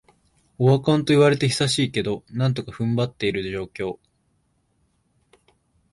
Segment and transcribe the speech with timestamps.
[0.57, 3.99] オワコンと言われて久しいけど、なんとか踏ん張ってる状況